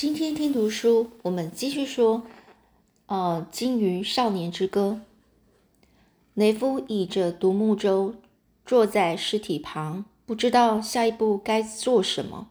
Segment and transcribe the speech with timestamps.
[0.00, 2.22] 今天听读书，我们继续说，
[3.04, 5.02] 呃，《金鱼少年之歌》。
[6.32, 8.14] 雷夫倚着独木舟，
[8.64, 12.48] 坐在尸体旁，不知道下一步该做什么。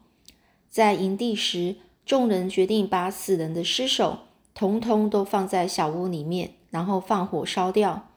[0.68, 1.74] 在营地时，
[2.06, 4.20] 众人决定把死人的尸首
[4.54, 8.10] 统统都放在小屋里面，然后放火烧掉。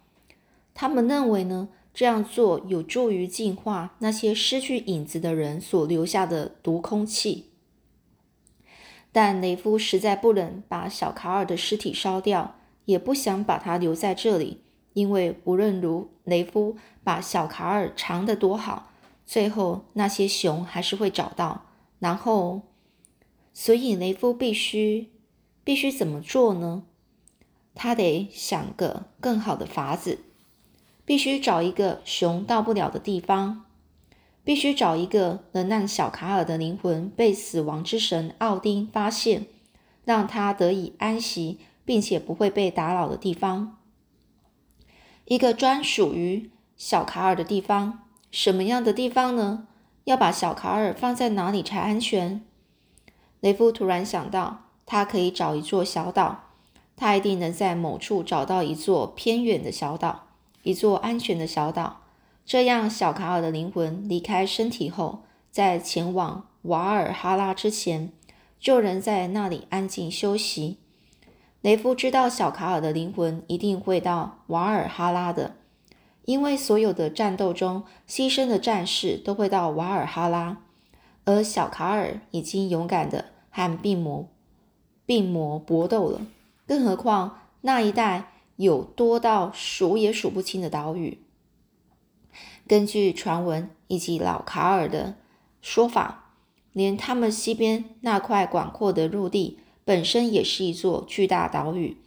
[0.76, 7.46] 他们认为呢，这样做有助于净化那些失去影子的人所留下的毒空气。
[9.14, 14.62] 但雷夫实在不忍把小卡尔的尸体烧掉，也不想把他留在这里，
[14.94, 18.92] 因为无论如雷夫把小卡尔藏得多好，
[19.26, 21.66] 最后那些熊还是会找到。
[22.00, 22.64] 然后，
[23.54, 25.12] 所以雷夫必须
[25.64, 26.84] 必须怎么做呢？
[27.76, 30.20] 他得想个更好的法子，
[31.06, 33.66] 必须找一个熊到不了的地方。
[34.44, 39.46] 必须找一个能让小卡尔的灵魂被死亡之神奥丁发现，
[40.04, 43.78] 让他得以安息，并且不会被打扰的地方。
[45.26, 48.00] 一个专属于小卡尔的地方。
[48.30, 49.68] 什么样的地方呢？
[50.06, 52.44] 要把小卡尔放在哪里才安全？
[53.40, 56.50] 雷夫突然想到，他可以找一座小岛。
[56.98, 60.28] 他一定能在某处找到一座偏远的小岛，
[60.64, 62.03] 一座安全的小岛。
[62.46, 68.12] 这样，小卡尔的灵魂离开身体后，在前往瓦尔哈拉之前，
[68.60, 70.78] 就能在那里安静休息。
[71.62, 75.56] 雷夫知道，小卡尔的灵魂一定会到瓦尔哈拉的，
[76.26, 80.58] 因为所有的战斗中牺牲的战士都会到瓦尔哈拉，
[81.24, 84.28] 而小卡尔已经勇敢的和病魔
[85.06, 86.28] 病魔搏斗了。
[86.68, 91.20] 更何况那一带有多到数也数不清的岛屿。
[92.74, 95.14] 根据传闻以及老卡尔的
[95.62, 96.32] 说法，
[96.72, 101.98] 连他们西边那块广阔的陆地本身也是一座巨大岛屿。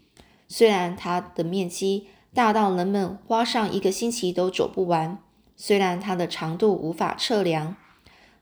[0.49, 5.23] 虽然它的面积大到人们花上一个星期都走不完，
[5.55, 7.77] 虽然它的长度无法测量，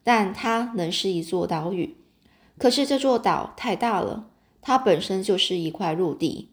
[0.03, 1.95] 但它仍是一座岛屿。
[2.57, 4.31] 可是这座岛太大了，
[4.63, 6.49] 它本身就是一块陆地，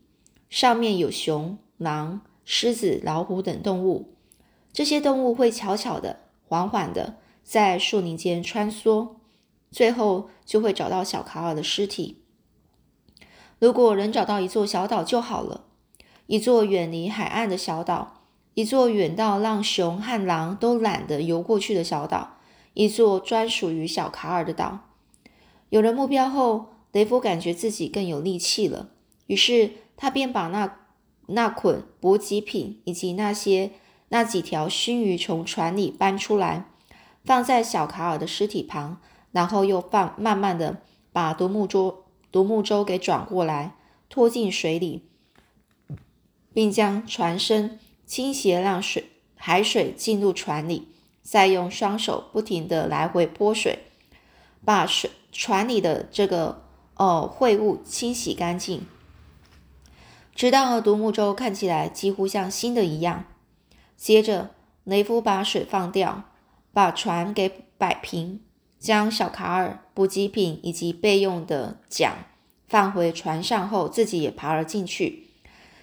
[0.49, 4.09] 上面有熊、狼、狮子、老虎等动物。
[4.73, 9.15] 这些动物会悄悄的、缓缓的在树林间穿梭，
[9.69, 12.23] 最后就会找到小卡尔的尸体。
[13.59, 15.65] 如果能找到一座小岛就好了，
[16.27, 18.21] 一座远离海岸的小岛，
[18.53, 22.37] 一座远到让熊和狼都懒得游过去的小岛，
[22.73, 24.79] 一座专属于小卡尔的岛。
[25.69, 28.89] 有了目标后，雷夫感觉自己更有力气了，
[29.27, 30.77] 于是他便把那
[31.27, 33.71] 那捆补给品以及那些。
[34.13, 36.65] 那几条熏鱼从船里搬出来，
[37.23, 38.97] 放在小卡尔的尸体旁，
[39.31, 40.81] 然后又放慢慢的
[41.13, 43.75] 把独木舟独木舟给转过来，
[44.09, 45.05] 拖进水里，
[46.53, 49.05] 并将船身倾斜，让水
[49.37, 50.89] 海水进入船里，
[51.21, 53.79] 再用双手不停的来回泼水，
[54.65, 58.85] 把水船里的这个呃秽物清洗干净，
[60.35, 63.23] 直到独木舟看起来几乎像新的一样。
[64.01, 64.49] 接着，
[64.83, 66.23] 雷夫把水放掉，
[66.73, 68.41] 把船给摆平，
[68.79, 72.25] 将小卡尔、补给品以及备用的桨
[72.67, 75.27] 放回船上后，自己也爬了进去，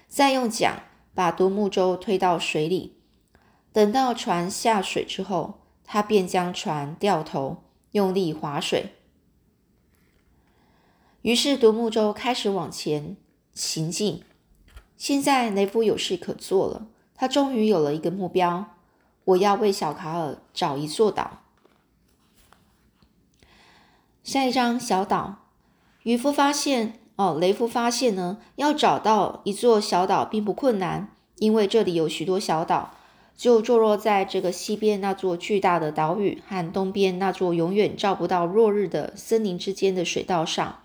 [0.08, 0.82] 再用桨
[1.14, 2.96] 把独木舟推到水里。
[3.72, 7.62] 等到船下水之后，他便将船掉头，
[7.92, 8.94] 用力划水。
[11.22, 13.16] 于是，独木舟开始往前
[13.54, 14.24] 行进。
[14.96, 16.88] 现在，雷夫有事可做了。
[17.18, 18.64] 他终于有了一个目标，
[19.24, 21.42] 我要为小卡尔找一座岛。
[24.22, 25.38] 下一张小岛，
[26.04, 31.08] 渔夫发现哦，雷夫发现呢，要找到一座小岛并不困难，
[31.38, 32.94] 因为这里有许多小岛，
[33.36, 40.78] 就坐落在这个西边那座巨大的岛屿和东边那座永远照不到落日的森林之间的水道上。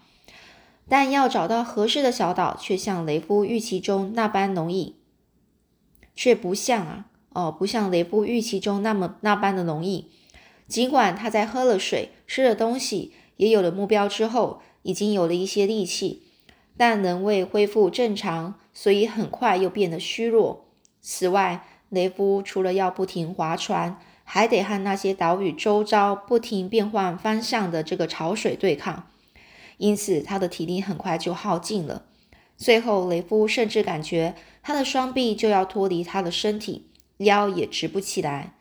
[0.90, 4.96] 但要找到合适的小岛，却像雷夫预期中那般容易。
[6.16, 10.10] 却不像啊，哦，不像雷夫预期中那么那般的容易。
[10.68, 16.24] 尽管他在喝了水、吃了东西，也有了目标之后，已经有了一些力气，
[16.78, 20.66] 但仍未恢复正常，所以很快又变得虚弱。
[21.02, 29.08] 此外，雷夫除了要不停划船，还得和那些岛屿周遭不停变换方向的这个潮水对抗，
[29.78, 32.06] 因此他的体力很快就耗尽了。
[32.56, 34.34] 最后，雷夫甚至感觉
[34.64, 36.88] 他的双臂就要脱离他的身体，
[37.18, 38.56] 腰也直不起来。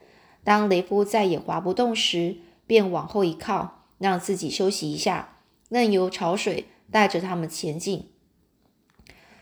[0.44, 5.36] 当雷夫再也划不动时，便往后一靠，让自己休息一下，
[5.68, 8.08] 任由潮水带着他们前进。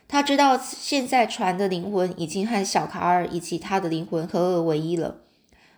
[0.07, 5.21] 他知道现在船的灵魂已经和小卡尔以及他的灵魂合而为一了。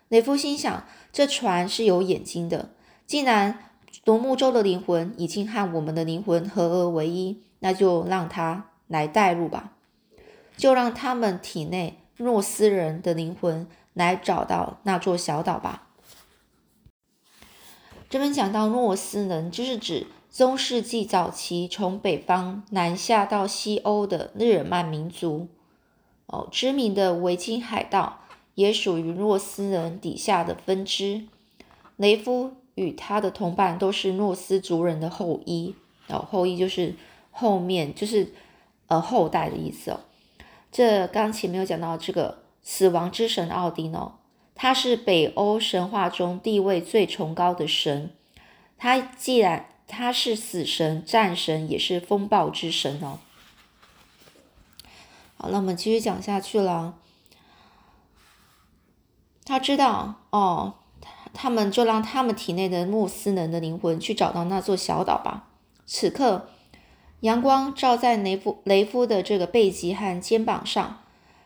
[0.08, 2.70] 雷夫心想，这船是有眼睛的，
[3.06, 3.58] 既然
[4.04, 9.74] 独木舟的灵魂已经和我们的灵魂合而为一，那就让他来带路吧，
[10.62, 15.88] 就让他们体内诺斯人的灵魂来找到那座小岛吧。
[18.08, 25.48] 这边讲到诺斯人，就是指中世纪早期从北方南下到西欧的日耳曼民族。
[26.26, 28.20] 哦，知名的维京海盗
[28.54, 31.24] 也属于诺斯人底下的分支。
[31.96, 35.74] 雷夫与他的同伴都是诺斯族人的后裔。
[36.06, 36.94] 哦，后裔就是
[37.32, 38.32] 后面，就是
[38.86, 39.98] 呃后代的意思哦。
[40.72, 44.14] 这刚前面有讲到这个死亡之神奥丁哦。
[44.54, 48.10] 他是北欧神话中地位最崇高的神。
[48.78, 53.18] 他既然他是死神、战神，也是风暴之神哦。
[55.36, 56.94] 好，那我们继续讲下去了。
[59.44, 60.74] 他知道哦，
[61.34, 65.48] 他们就让他们体内的穆斯能的灵魂去找到那座小岛吧。
[65.84, 66.48] 此刻，
[67.22, 70.98] 阳光照在雷夫雷夫的这个背脊和肩膀上。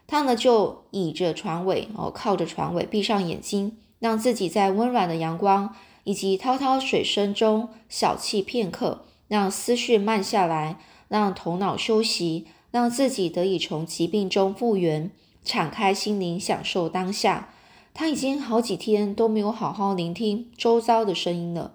[0.07, 5.75] 他呢就倚着船尾，哦，靠着船尾，闭上眼睛，让自己在温暖的阳光
[6.05, 10.79] 以及滔滔水声中小憩片刻，让思绪慢下来，
[11.09, 15.11] 让头脑休息，让自己得以从疾病中复原，
[15.45, 17.51] 敞开心灵，享受当下。
[17.93, 21.73] 他已经好几天都没有好好聆听周遭的声音了。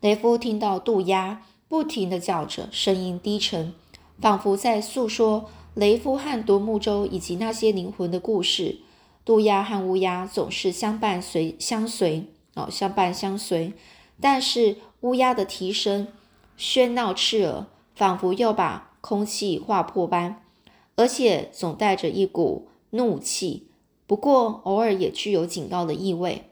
[0.00, 3.74] 雷夫听到渡鸦不停地叫着，声音低沉，
[4.20, 5.50] 仿佛在诉说。
[5.74, 8.78] 雷夫和独木舟以及那些灵魂的故事，
[9.24, 13.72] 渡鸦和乌鸦总是相伴随相随哦，相伴相随。
[14.20, 16.06] 但是乌鸦的啼声
[16.56, 17.66] 喧闹刺耳，
[17.96, 20.44] 仿佛要把空气划破般，
[20.94, 23.66] 而且总带着一股怒气。
[24.06, 26.50] 不过偶尔也具有警告的意味。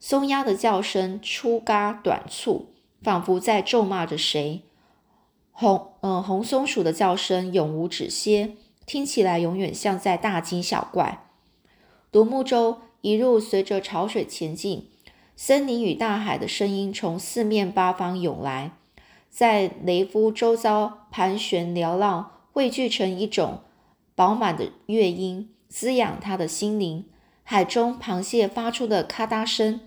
[0.00, 2.70] 松鸦的叫声粗嘎短促，
[3.06, 4.62] 仿佛在咒骂着谁。
[5.52, 11.28] 红，嗯，红松鼠的叫声永无止歇，听起来永远像在大惊小怪。
[12.10, 14.88] 独木舟一路随着潮水前进，
[15.36, 18.72] 森林与大海的声音从四面八方涌来，
[19.30, 23.60] 在雷夫周遭盘旋缭绕，汇聚成一种
[24.16, 27.04] 饱满的乐音，滋养他的心灵。
[27.44, 29.80] 海中螃蟹发出的咔嗒声，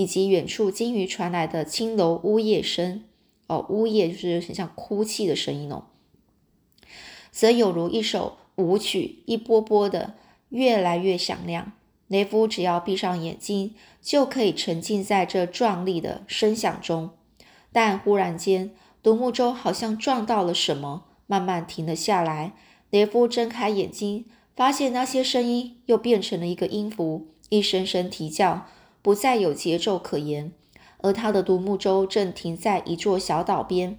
[0.00, 3.04] 以及远处鲸鱼传来的青楼呜咽声。
[3.48, 5.84] 哦，呜咽就是很像哭泣的声音哦，
[7.30, 10.14] 则有如一首舞曲，一波波的
[10.48, 11.72] 越来越响亮。
[12.08, 17.10] 雷夫只要闭上眼睛，就可以沉浸在这壮丽的声响中。
[17.70, 18.70] 但忽然间，
[19.02, 22.54] 独木舟好像撞到了什么，慢慢停了下来。
[22.88, 24.24] 雷夫睁开眼睛，
[24.56, 28.66] 发现那些声音又变成了一个音符，一声声啼叫，
[29.02, 30.52] 不再有节奏可言。
[31.02, 33.98] 而他的独木舟正停在一座小岛边，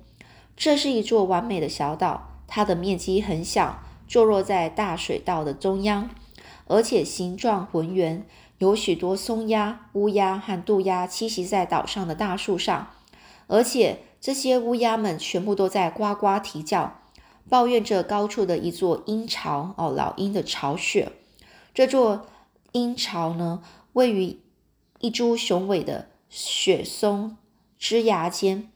[0.56, 6.12] 这是一座完美的小岛，它的面积很小，坐落在大水道的中央，
[6.68, 8.24] 而且形状浑圆，
[8.60, 12.90] 有许多松鸦、乌鸦和渡鸦栖息在岛上的大树上，
[13.48, 17.00] 而且这些乌鸦们全部都在呱呱啼叫，
[17.50, 21.12] 抱怨着高处的一座鹰巢哦，老鹰的巢穴。
[21.74, 22.28] 这座
[22.74, 24.38] 鹰巢呢，位于
[25.02, 26.08] 一株雄伟的。
[26.34, 27.36] 雪松
[27.78, 28.72] 枝芽间，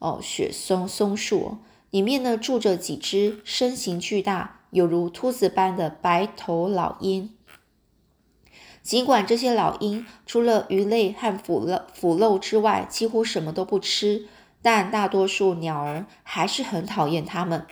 [0.00, 1.56] 哦，雪松松树
[1.88, 7.34] 里面呢，住着几只身形巨大、有如秃子般的白头老鹰。
[8.82, 14.26] 尽管这些老鹰除了鱼类和腐肉腐肉之外，几乎什么都不吃，
[14.60, 17.66] 但大多数鸟儿还是很讨厌它们。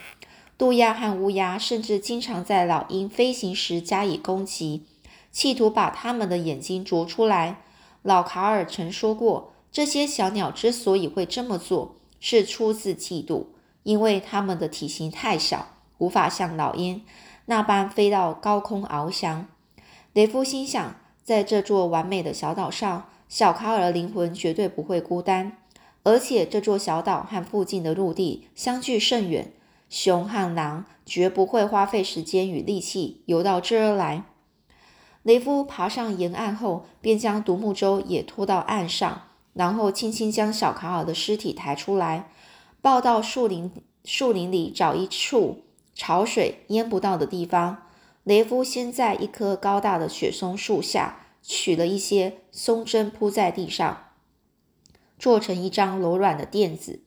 [0.57, 4.87] 渡鸦和乌鸦甚至经常在老鹰飞行时加以攻击，
[5.31, 7.61] 企图把它们的眼睛啄出来。
[8.03, 13.47] 老卡尔曾说过，这些小鸟之所以会这么做，是出自嫉妒，
[13.83, 17.05] 因为它们的体型太小，无法像老鹰
[17.47, 19.47] 那般飞到高空翱翔。
[20.13, 25.59] 雷夫心想，在这座完美的小岛上，小卡尔的灵魂绝对不会孤单，
[26.03, 29.53] 而且这座小岛和附近的陆地相距甚远，
[29.91, 34.25] 熊和狼绝不会花费时间与力气游到这儿来。
[35.23, 39.23] 雷夫爬上沿岸后，便将独木舟也拖到岸上，
[39.53, 42.31] 然后轻轻将小卡尔的尸体抬出来，
[42.81, 43.71] 抱到树林
[44.05, 47.83] 树林里找一处潮水淹不到的地方。
[48.25, 54.05] 雷夫先在一棵高大的雪松树下取了一些松针铺在地上，
[55.19, 57.01] 做成一张柔软的垫子，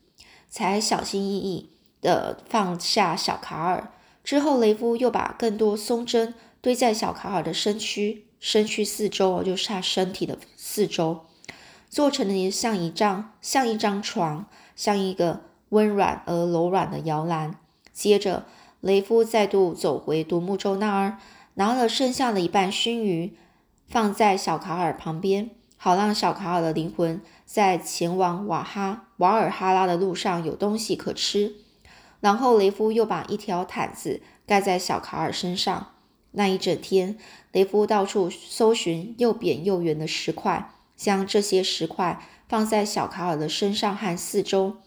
[0.50, 1.70] 才小心翼翼
[2.01, 3.91] 地放下小卡尔。
[4.24, 11.25] 之后，雷夫又把更多松针堆在小卡尔的身躯、身躯四周哦，就是他身体的四周，
[11.89, 17.56] 做成了像一张、像一张床，像一个温软而柔软的摇篮。
[17.91, 18.46] 接着，
[18.80, 21.18] 雷夫再度走回独木舟那儿，
[21.56, 23.36] 拿了剩下的一半熏鱼，
[23.88, 31.56] 放在小卡尔旁边，好让小卡尔的灵魂在前往瓦哈瓦尔哈拉的路上有东西可吃。
[32.20, 35.88] 然后雷夫又把一条毯子盖在小卡尔身上。
[36.31, 37.17] 那一整天，
[37.51, 44.77] 雷夫到处搜寻又扁又圆的石块，将这些石块放在小卡尔的身上和四周，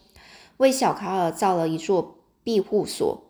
[0.57, 3.23] 为小卡尔造了一座庇护所。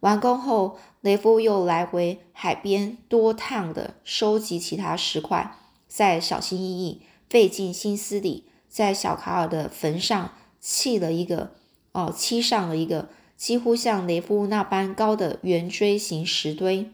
[0.00, 11.52] 完工后，雷夫又来回海边多趟的收集其他石块，再小心翼翼、费尽心思地在小卡尔的坟上砌了一个，
[11.92, 13.08] 哦，砌上了一个。
[13.36, 16.92] 几乎像雷夫那般高的圆锥形石堆。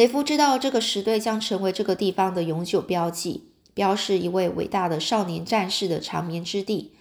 [0.00, 6.92] 雷夫知道这个石堆将成为这个地方的永久标记，标示一位伟大的少年战士的长眠之地。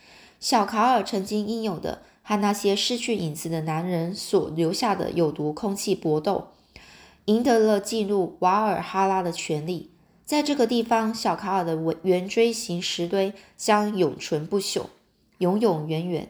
[0.42, 6.50] 小卡尔曾经英勇的和那些失去影子的男人所留下的有毒空气搏斗，
[7.24, 9.92] 赢得了进入瓦尔哈拉的权利。
[10.26, 14.88] 在这个地方，小卡尔的圆锥形石堆将永存不朽，
[15.38, 16.30] 永永远远。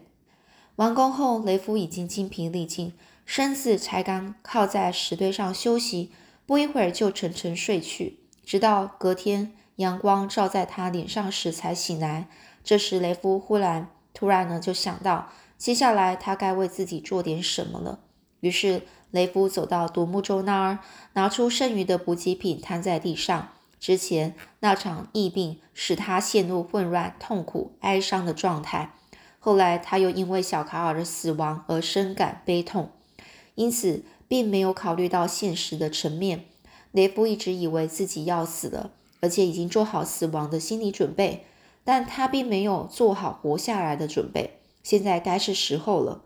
[0.75, 2.93] 完工后，雷夫已经精疲力尽，
[3.25, 6.11] 身子才刚靠在石堆上休息，
[6.49, 12.27] 不一会儿就沉沉睡去，直到隔天阳光照在他脸上时才醒来。
[12.63, 15.29] 这时，雷夫忽然突然呢就想到，
[15.59, 17.99] 接下来他该为自己做点什么了。
[18.39, 20.79] 于是，雷夫走到独木舟那儿，
[21.13, 23.49] 拿出剩余的补给品摊在地上。
[23.79, 28.95] 之前那场疫病使他陷入混乱、痛苦、哀伤的状态。
[29.37, 32.89] 后来，他又因为小卡尔的死亡而深感悲痛，
[33.53, 36.45] 因此并没有考虑到现实的层面。
[36.93, 41.43] 雷夫一直以为自己要死了，而且已经做好死亡的心理准备，
[41.83, 44.59] 但他并没有做好活下来的准备。
[44.81, 46.21] 现在该是时候了。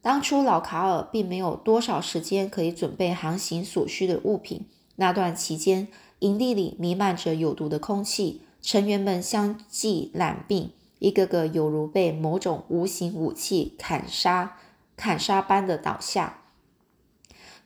[0.00, 4.64] 当初老卡尔并没有多少时间可以准备航行所需的物品，
[4.96, 5.88] 那段期间，
[6.20, 10.70] 营地里弥漫着有毒的空气，成员们相继染病。
[10.98, 14.56] 一个个犹如被某种无形武器砍杀、
[14.96, 16.38] 砍杀般的倒下，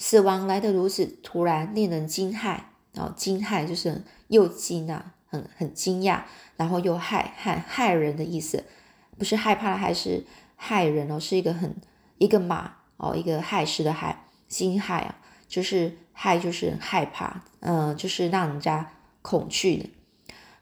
[0.00, 2.58] 死亡来得如此突然，令人惊骇。
[2.92, 6.22] 然后惊骇就是又惊啊，很很惊讶，
[6.56, 8.64] 然后又害害害人的意思，
[9.16, 10.24] 不是害怕还是
[10.56, 11.76] 害人哦，是一个很
[12.18, 18.90] 一个马哦，一个害事的害，惊骇啊，就是害就是害怕，嗯，就是让人家
[19.22, 19.90] 恐惧的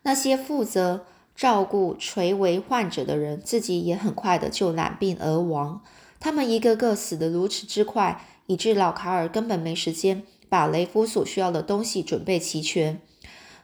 [0.03, 1.07] 那些负责。
[1.39, 5.81] 照顾垂危患者的人，自己也很快的就染病而亡。
[6.19, 13.01] 他们一个个死得如此之快，以致老卡尔根本没时间把雷夫所需要的东西准备齐全。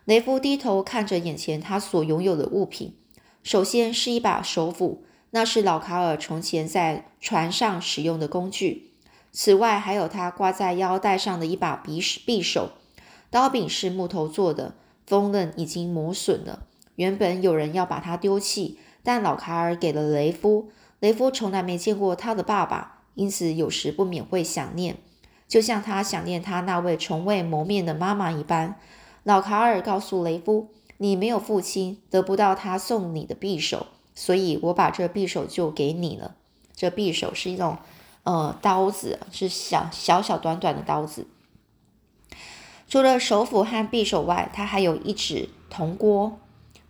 [0.04, 2.94] 雷夫低头看着眼前他所拥有的物品，
[3.42, 8.90] 首先是一把手斧，那是老卡尔从前在船上使用的工具。
[9.32, 12.72] 此外，还有他挂在腰带上的一把匕匕首，
[13.30, 14.74] 刀柄是木头做的，
[15.06, 16.66] 锋刃已经磨损了。
[16.96, 20.68] 原本有人要把它丢弃，但老卡尔给了雷夫。
[21.00, 24.96] 雷夫从来没见过他的爸爸，因此有时不免会想念，
[25.46, 28.78] 就像他想念他那位从未谋面的妈妈一般。
[29.22, 30.68] 老卡尔告诉雷夫
[30.98, 36.36] ：“你没有父亲，得不到他送你的匕首，所以我把这匕首就给你了。
[36.74, 37.78] 这匕首是一种，
[38.24, 41.26] 呃，刀子，是小小小短短的刀子。
[42.88, 46.38] 除了手斧和匕首外，他还有一只铜锅。”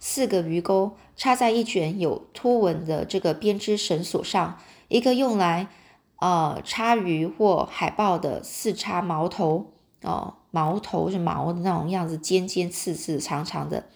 [0.00, 5.68] 四个鱼钩插在一卷有凸纹的这个编织绳索上，一个用来
[6.20, 13.86] 呃叉鱼或海豹的四叉矛头哦，矛头是矛的那种样子，尖尖刺刺长长的，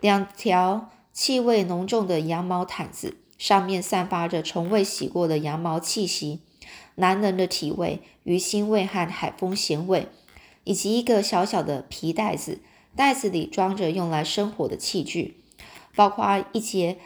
[0.00, 6.40] 两条气味浓重的羊毛毯子，上面散发着从未洗过的羊毛气息，
[6.96, 10.08] 男人的体味、鱼腥味和海风咸味，
[10.64, 12.60] 以及一个小小的皮袋子。
[12.96, 15.36] 袋子里装着用来生火的器具，
[15.94, 16.98] 包括一节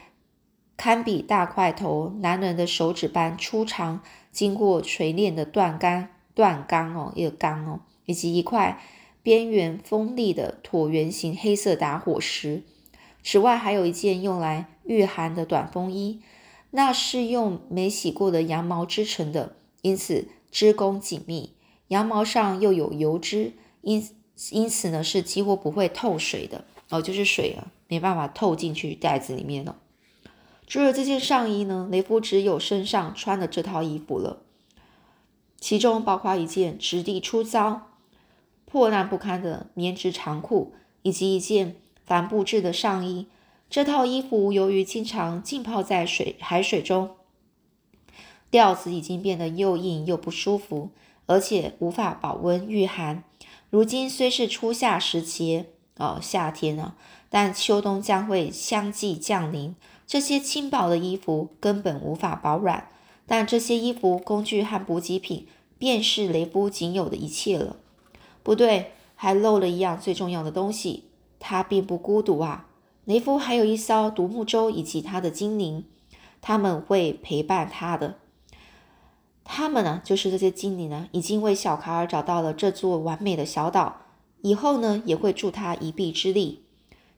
[0.79, 4.01] 堪比大块头男人的手指般粗长、
[4.33, 8.81] 经过锤炼的锻钢、锻钢哦，一个钢哦，以及一块
[9.23, 12.65] 边缘锋利的椭圆形黑色打火石。
[13.23, 16.21] 此外，还有一件用来御寒的短风衣，
[16.71, 21.53] 那是用没洗过的羊毛织成的，因此织工紧密，
[21.89, 24.09] 羊毛上又有油脂，因。
[24.51, 29.77] 因此呢，是几乎不会透水的哦，就是水啊，没办法透进去袋子里面了。
[30.73, 34.39] 除了这件上衣呢，雷夫只有身上穿的这套衣服了，
[35.61, 37.91] 其中包括一件质地粗糙、
[38.65, 41.77] 破烂不堪的棉质长裤，以及一件
[42.07, 43.27] 帆布制的上衣。
[43.69, 47.17] 这套衣服由于经常浸泡在水海水中，
[48.51, 50.89] 料子已经变得又硬又不舒服，
[51.27, 53.23] 而且无法保温御寒。
[53.69, 55.67] 如今虽是初夏时节，
[55.99, 56.97] 哦，夏天啊，
[57.29, 59.77] 但秋冬将会相继降临。
[60.07, 62.89] 这些轻薄的衣服根本无法保暖，
[63.27, 65.47] 但这些衣服、工具和补给品
[65.79, 67.77] 便是雷夫仅有的一切了。
[68.43, 71.05] 不对，还漏了一样最重要的东西，
[71.39, 72.67] 他并不孤独啊。
[73.05, 75.85] 雷夫还有一艘独木舟以及他的精灵，
[76.41, 78.17] 他们会陪伴他的。
[79.45, 84.03] 他们呢，就是这些精灵呢，已经为小卡尔找到了这座完美的小岛，
[84.43, 86.62] 以后呢，也会助他一臂之力。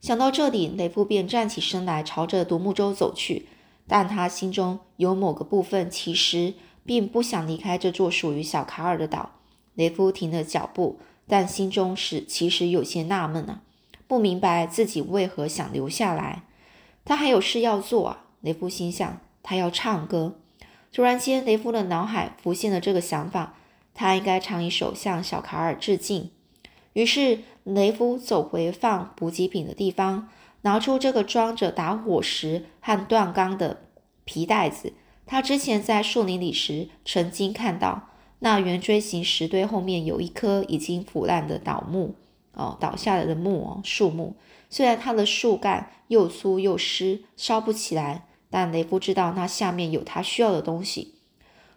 [0.04, 3.46] 想到这里，雷夫便站起身来，朝着独木舟走去。
[3.86, 6.52] 但他心中有某个部分其实
[6.84, 9.30] 并不想离开这座属于小卡尔的岛。
[9.72, 13.62] 雷夫停了脚步，但心中是其实有些纳闷啊。
[14.06, 16.42] 不明白自己为何想留下来，
[17.06, 18.24] 他还有事要做啊！
[18.42, 20.38] 雷夫心想，他要唱歌。
[20.92, 23.54] 突然间，雷夫的脑海浮现了这个想法：
[23.94, 26.30] 他应该唱一首向小卡尔致敬。
[26.94, 30.28] 于是，雷夫走回放补给品的地方，
[30.62, 33.82] 拿出这个装着打火石和锻钢的
[34.24, 34.94] 皮袋子。
[35.26, 38.08] 他之前在树林里时曾经看到，
[38.40, 42.14] 那圆锥形石堆后面有一棵已经腐烂的倒木。
[42.52, 44.36] 哦，倒下来的木哦，树木
[44.70, 51.14] 虽然它的树干又粗又湿，烧不起来，但雷夫知道那下面有他需要的东西。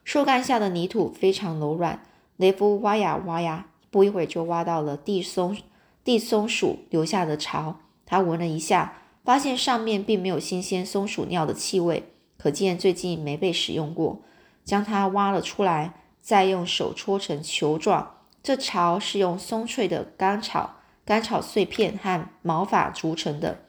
[0.04, 2.04] 树干下的泥土非常柔软，
[2.36, 5.58] 雷夫挖呀挖呀，不一会儿就挖到了地松
[6.04, 7.80] 地松鼠留下的巢。
[8.06, 12.04] 他闻了一下，发现上面并没有新鲜松鼠尿的气味，
[12.38, 14.22] 可见最近没被使用过。
[14.64, 18.16] 将它挖了出来，再用手搓成球状。
[18.44, 23.60] 这巢是用松脆的干草、干草碎片和毛发组成的，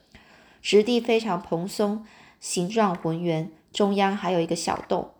[0.62, 2.04] 质地非常蓬松，
[2.38, 5.10] 形状浑圆，中央还有一个小洞。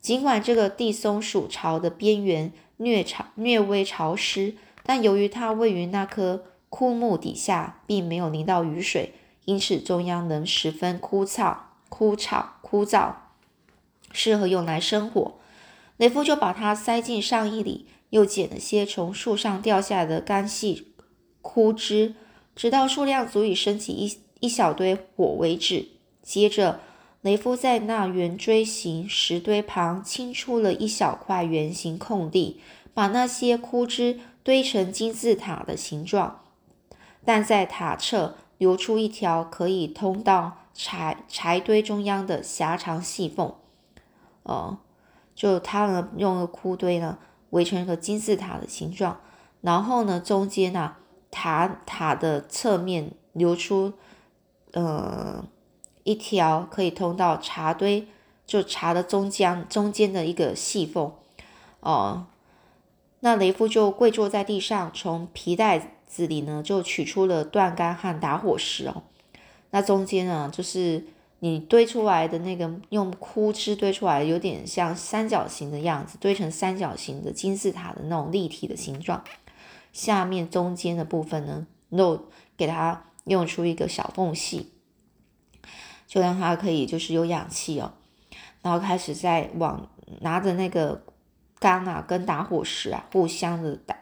[0.00, 9.12] 尽管这个地松鼠巢的边缘略潮、略微潮湿，但由于它位于那棵枯木底下，并没有淋到雨水，
[9.44, 11.56] 因此中央能十分枯燥、
[11.88, 13.12] 枯燥、枯燥，
[14.10, 15.34] 适合用来生火。
[15.98, 17.86] 雷夫就把它塞进上衣里。
[18.10, 20.88] 又捡了些从树上掉下来的干细
[21.42, 22.16] 枯枝，
[22.56, 25.86] 直到数量足以升起一一小堆火为止。
[26.20, 26.80] 接着，
[27.22, 32.60] 雷夫在那圆锥形石堆旁清出了一小块圆形空地，
[32.94, 36.40] 把那些枯枝堆成金字塔的形状，
[37.24, 43.54] 但在塔侧留出一条可以通到柴柴堆中央的狭长细缝。
[44.42, 44.78] 哦，
[45.34, 47.18] 就他呢，用个枯堆呢。
[47.50, 49.18] 围成一个金字塔的形状，
[49.60, 50.94] 然后呢，中间呢，
[51.32, 53.92] 塔塔的侧面留出，
[54.72, 55.44] 呃，
[56.04, 58.06] 一条可以通到茶堆，
[58.46, 61.12] 就茶的中间中间的一个细缝，
[61.80, 62.26] 哦，
[63.20, 69.02] 那雷夫就跪坐在地上，从皮袋子里呢，就取出了断杆和打火石哦，
[69.70, 71.06] 那中间呢，就是。
[71.42, 79.24] 你堆出来的那个用枯枝堆出来，有点像三角形的样子，堆成三角形的金字塔的那种立体的形状。
[79.90, 82.26] 下面中间的部分呢，漏
[82.58, 84.70] 给它用出一个小缝隙，
[86.10, 87.92] 就让它可以就是有氧气哦。
[88.62, 89.88] 然后开始在往
[90.22, 91.04] 拿着那个
[91.60, 93.96] 杆啊跟打火石啊互相的打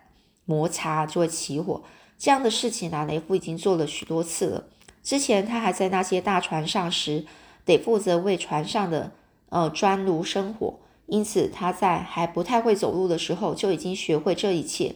[0.47, 1.83] 摩擦，就会起火。
[2.17, 4.65] 这样的事情呢，雷夫已经做了许多次了。
[5.03, 7.27] 之前他还在那些大船上时，
[7.67, 9.13] 得负责为船上的
[9.51, 14.95] 呃砖炉生火，因此他在还不太会走路的时候就已经学会这一切。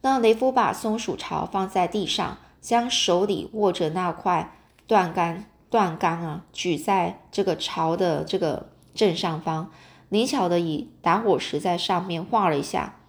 [0.00, 9.72] 那雷夫把松鼠巢放在地上，将手里握着那块断杆断杆啊，举在这个巢的这个正上方，
[10.08, 13.00] 灵巧的以打火石在上面画了一下。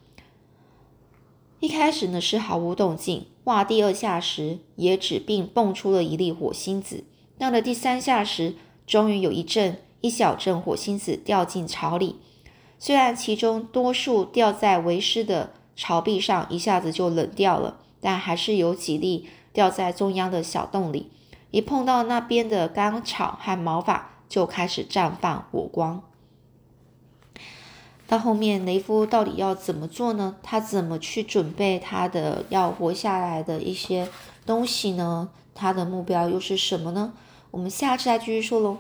[1.60, 3.28] 一开始呢是毫无动静。
[3.44, 7.04] 画第二下时，也只并蹦出了一粒火星子。
[7.38, 8.56] 到了第三下时，
[8.88, 12.16] 终于有一阵一小阵火星子掉进巢里。
[12.80, 21.12] 虽然其中多数掉在为师的巢壁上，一下子就冷掉了，但还是有几粒掉在中央的小洞里。
[21.56, 26.04] 一碰到那边的干草和毛发，就开始绽放火光。
[28.06, 30.36] 到后面，雷夫到底要怎么做呢？
[30.44, 34.10] 他怎么去准备他的要活下来的一些
[34.46, 35.30] 东西呢？
[35.54, 37.14] 他的目标又是什么呢？
[37.52, 38.80] 我们下次再继续说喽。